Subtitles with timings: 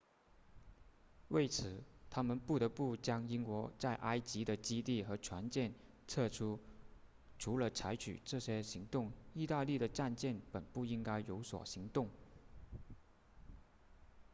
[1.27, 5.71] 为此他们不得不将英国在埃及的基地和船舰
[6.07, 6.59] 撤出
[7.37, 12.09] 除了采取这些行动意大利的战舰本不应该有所行动